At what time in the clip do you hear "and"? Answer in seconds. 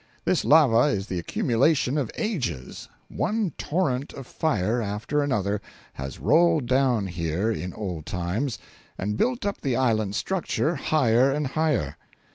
8.97-9.15, 11.31-11.45